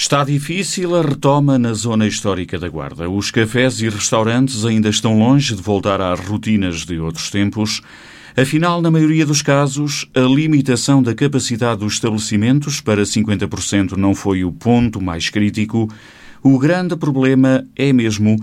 [0.00, 3.10] Está difícil a retoma na zona histórica da Guarda.
[3.10, 7.82] Os cafés e restaurantes ainda estão longe de voltar às rotinas de outros tempos.
[8.36, 14.44] Afinal, na maioria dos casos, a limitação da capacidade dos estabelecimentos para 50% não foi
[14.44, 15.88] o ponto mais crítico.
[16.44, 18.36] O grande problema é mesmo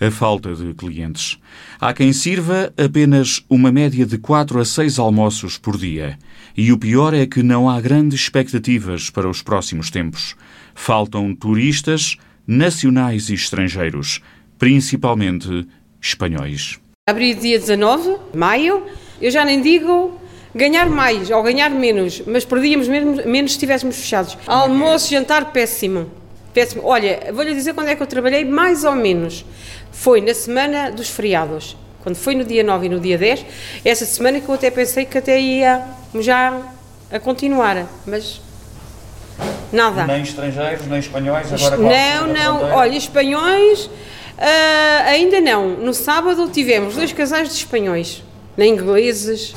[0.00, 1.38] a falta de clientes.
[1.80, 6.18] Há quem sirva apenas uma média de 4 a 6 almoços por dia.
[6.56, 10.36] E o pior é que não há grandes expectativas para os próximos tempos.
[10.74, 12.16] Faltam turistas
[12.46, 14.20] nacionais e estrangeiros,
[14.58, 15.66] principalmente
[16.00, 16.78] espanhóis.
[17.08, 18.84] Abri dia 19 de maio,
[19.20, 20.20] eu já nem digo
[20.54, 24.36] ganhar mais ou ganhar menos, mas perdíamos mesmo, menos se estivéssemos fechados.
[24.46, 26.21] Almoço, jantar, péssimo.
[26.52, 26.82] Péssimo.
[26.84, 29.44] Olha, vou-lhe dizer quando é que eu trabalhei, mais ou menos.
[29.90, 31.76] Foi na semana dos feriados.
[32.02, 33.46] Quando foi no dia 9 e no dia 10,
[33.84, 35.84] essa semana que eu até pensei que até ia
[36.16, 36.60] já
[37.12, 38.40] a continuar, mas
[39.72, 40.04] nada.
[40.06, 43.90] Nem estrangeiros, nem espanhóis, agora Não, não, olha, espanhóis uh,
[45.06, 45.76] ainda não.
[45.76, 48.22] No sábado tivemos dois casais de espanhóis,
[48.56, 49.54] nem ingleses,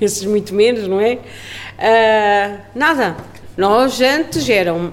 [0.00, 1.18] esses muito menos, não é?
[1.78, 3.16] Uh, nada.
[3.56, 4.92] Nós antes eram,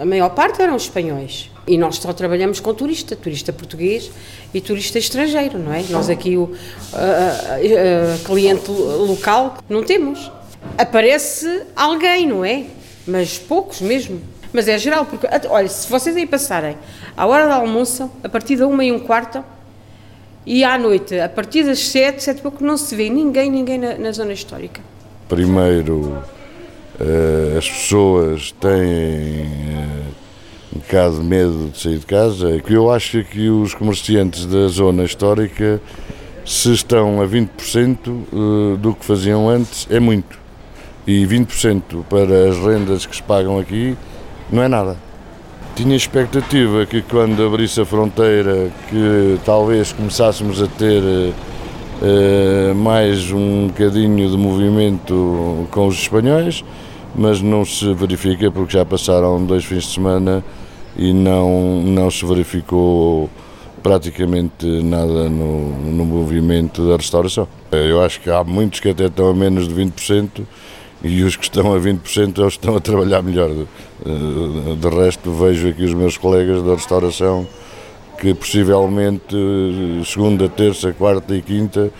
[0.00, 1.50] a maior parte eram espanhóis.
[1.66, 4.10] E nós só trabalhamos com turista, turista português
[4.54, 5.82] e turista estrangeiro, não é?
[5.90, 6.52] Nós aqui o
[8.24, 10.30] cliente local não temos.
[10.78, 12.66] Aparece alguém, não é?
[13.06, 14.20] Mas poucos mesmo.
[14.52, 16.76] Mas é geral, porque, olha, se vocês aí passarem
[17.16, 19.44] à hora do almoço, a partir da uma e um quarto,
[20.46, 23.98] e à noite, a partir das sete, sete pouco, não se vê ninguém, ninguém na,
[23.98, 24.80] na zona histórica.
[25.28, 26.22] Primeiro,
[27.58, 29.46] as pessoas têm
[30.74, 32.60] um bocado de medo de sair de casa.
[32.60, 35.80] que Eu acho que os comerciantes da zona histórica,
[36.44, 40.38] se estão a 20% eh, do que faziam antes, é muito.
[41.06, 43.96] E 20% para as rendas que se pagam aqui
[44.50, 44.96] não é nada.
[45.74, 51.02] Tinha expectativa que quando abrisse a fronteira que talvez começássemos a ter
[52.74, 56.64] mais um bocadinho de movimento com os espanhóis,
[57.16, 60.44] mas não se verifica porque já passaram dois fins de semana
[60.96, 63.30] e não, não se verificou
[63.82, 67.48] praticamente nada no, no movimento da restauração.
[67.70, 70.42] Eu acho que há muitos que até estão a menos de 20%
[71.02, 73.50] e os que estão a 20% é os que estão a trabalhar melhor.
[73.50, 77.46] De resto, vejo aqui os meus colegas da restauração
[78.18, 79.36] que possivelmente
[80.04, 81.90] segunda, terça, quarta e quinta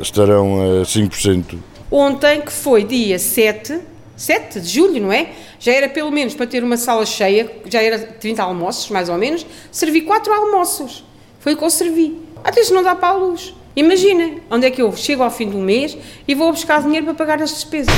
[0.00, 1.56] estarão a 5%.
[1.90, 3.80] Ontem, que foi dia 7,
[4.20, 5.28] 7 de julho, não é?
[5.58, 9.16] Já era pelo menos para ter uma sala cheia, já era 30 almoços, mais ou
[9.16, 11.02] menos, servi 4 almoços.
[11.38, 12.20] Foi o que eu servi.
[12.44, 13.54] Até se não dá para a luz.
[13.74, 15.96] Imagina, onde é que eu chego ao fim do mês
[16.28, 17.94] e vou buscar dinheiro para pagar as despesas.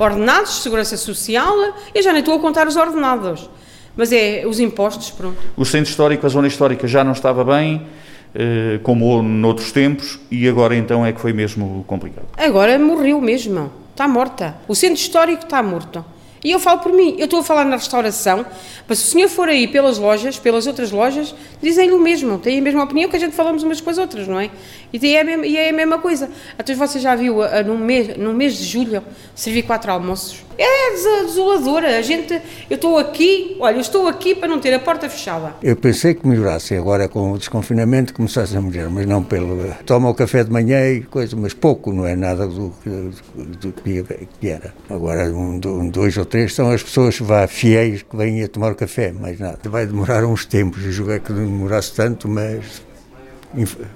[0.00, 1.54] Ordenados, segurança social,
[1.94, 3.48] eu já nem estou a contar os ordenados.
[3.94, 5.38] Mas é os impostos, pronto.
[5.56, 7.86] O centro histórico, a zona histórica já não estava bem,
[8.34, 12.26] eh, como noutros tempos, e agora então é que foi mesmo complicado?
[12.36, 13.85] Agora morreu mesmo.
[13.96, 14.54] Está morta.
[14.68, 16.04] O centro histórico está morto.
[16.44, 18.44] E eu falo por mim, eu estou a falar na restauração,
[18.86, 22.58] mas se o senhor for aí pelas lojas, pelas outras lojas, dizem-lhe o mesmo, têm
[22.58, 24.50] a mesma opinião que a gente falamos umas com as outras, não é?
[24.92, 26.30] E é a mesma, e é a mesma coisa.
[26.58, 29.02] Até você já viu, no mês, mês de julho,
[29.34, 30.45] servir quatro almoços.
[30.58, 30.86] É
[31.26, 31.98] desoladora.
[31.98, 32.40] A gente,
[32.70, 35.54] eu estou aqui, olha, eu estou aqui para não ter a porta fechada.
[35.62, 39.74] Eu pensei que melhorasse agora com o desconfinamento começasse a melhorar, mas não pelo.
[39.84, 43.72] Toma o café de manhã e coisa, mas pouco, não é nada do, do, do
[43.72, 44.74] que era.
[44.88, 45.58] Agora, um,
[45.90, 49.58] dois ou três são as pessoas vá, fiéis que vêm a tomar café, mais nada.
[49.64, 52.82] Vai demorar uns tempos, eu julguei que não demorasse tanto, mas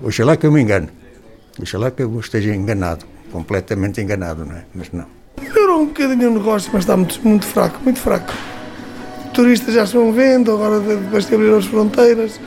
[0.02, 0.88] Oxalá que eu me engane.
[1.60, 4.64] Oxalá que eu esteja enganado, completamente enganado, não é?
[4.74, 5.19] Mas não.
[5.40, 8.32] Melhorou um bocadinho o negócio, mas está muito, muito fraco, muito fraco.
[9.32, 12.40] Turistas já estão vendo, agora depois de abrir as fronteiras.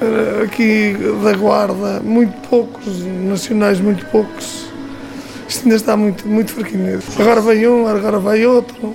[0.00, 4.66] Eh, aqui da Guarda, muito poucos, nacionais muito poucos.
[5.48, 7.00] Isto ainda está muito, muito fraquinho.
[7.18, 8.94] Agora vem um, agora vai outro.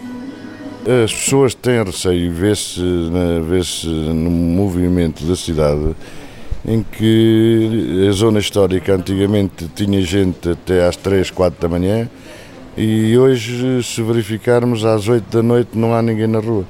[1.04, 5.96] As pessoas têm receio, vê-se vê, no movimento da cidade
[6.66, 12.10] em que a zona histórica antigamente tinha gente até às 3, 4 da manhã
[12.78, 16.66] e hoje, se verificarmos, às 8 da noite não há ninguém na rua.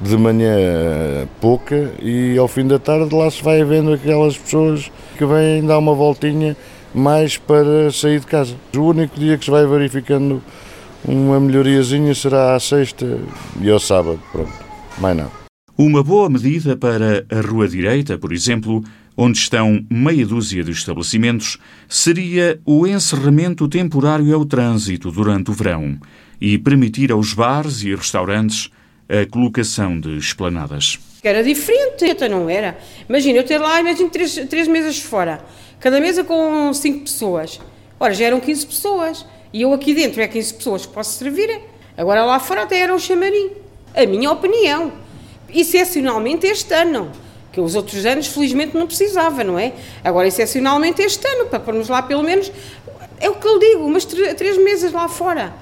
[0.00, 5.24] De manhã pouca e ao fim da tarde lá se vai vendo aquelas pessoas que
[5.24, 6.56] vêm dar uma voltinha
[6.94, 8.54] mais para sair de casa.
[8.76, 10.42] O único dia que se vai verificando
[11.04, 13.18] uma melhoriazinha será à sexta
[13.60, 14.52] e ao sábado, pronto,
[14.98, 15.30] mais nada.
[15.76, 18.82] Uma boa medida para a Rua Direita, por exemplo,
[19.16, 25.98] onde estão meia dúzia de estabelecimentos, seria o encerramento temporário ao trânsito durante o verão
[26.40, 28.70] e permitir aos bares e restaurantes
[29.08, 30.98] a colocação de esplanadas.
[31.22, 32.76] Era diferente, então não era.
[33.08, 35.44] Imagina, eu ter lá, imagino, três, três mesas fora,
[35.78, 37.60] cada mesa com cinco pessoas.
[38.02, 39.24] Ora, já eram 15 pessoas.
[39.52, 41.60] E eu aqui dentro é 15 pessoas que posso servir.
[41.96, 43.50] Agora lá fora até era um chamarim.
[43.94, 44.90] A minha opinião.
[45.48, 47.12] Excepcionalmente este ano.
[47.52, 49.74] Que os outros anos, felizmente, não precisava, não é?
[50.02, 52.50] Agora, excepcionalmente este ano, para pormos lá pelo menos,
[53.20, 55.52] é o que eu digo, umas três mesas lá fora.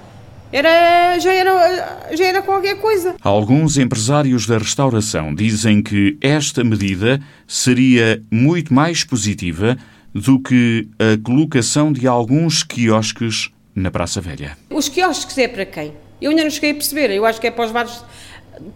[0.52, 3.14] Era, já, era, já era qualquer coisa.
[3.22, 9.76] Alguns empresários da restauração dizem que esta medida seria muito mais positiva
[10.12, 14.56] do que a colocação de alguns quiosques na Praça Velha.
[14.70, 15.92] Os quiosques é para quem?
[16.20, 17.10] Eu ainda não cheguei a perceber.
[17.10, 18.04] Eu acho que é para os bares,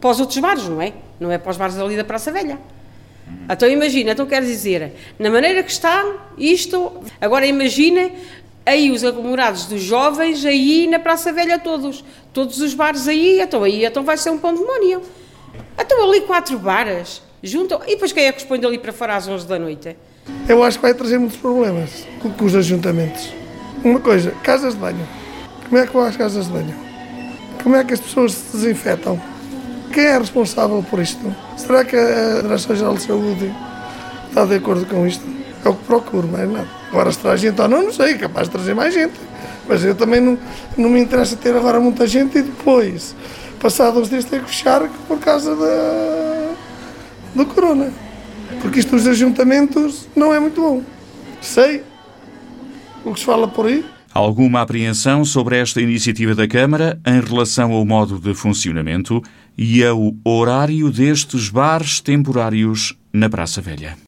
[0.00, 0.92] para os outros bares, não é?
[1.18, 2.58] Não é para os bares ali da Praça Velha.
[3.48, 6.04] Então imagina, então quer dizer, na maneira que está
[6.38, 8.10] isto, agora imagina
[8.64, 13.62] aí os aglomerados dos jovens aí na Praça Velha todos, todos os bares aí, então
[13.62, 15.02] aí então vai ser um pão demónio.
[15.78, 19.16] Então ali quatro bares, juntam, e depois quem é que os põe dali para fora
[19.16, 19.96] às 11 da noite?
[20.48, 23.30] Eu acho que vai trazer muitos problemas com, com os ajuntamentos.
[23.84, 25.06] Uma coisa, casas de banho.
[25.68, 26.74] Como é que vão as casas de banho?
[27.62, 29.20] Como é que as pessoas se desinfetam?
[29.94, 31.32] Quem é responsável por isto?
[31.56, 33.54] Será que a Direção-Geral de Saúde
[34.28, 35.24] está de acordo com isto?
[35.64, 36.66] É o que procuro, mais nada.
[36.90, 39.14] Agora se traz gente ou não, não sei, é capaz de trazer mais gente.
[39.68, 40.36] Mas eu também não,
[40.76, 43.14] não me interessa ter agora muita gente e depois,
[43.60, 46.54] passados uns dias, ter que fechar por causa da,
[47.32, 47.92] do corona.
[48.60, 50.82] Porque isto dos ajuntamentos não é muito bom.
[51.40, 51.84] Sei
[53.04, 53.86] o que se fala por aí.
[54.14, 59.20] Alguma apreensão sobre esta iniciativa da Câmara em relação ao modo de funcionamento
[59.58, 64.03] e ao horário destes bares temporários na Praça Velha.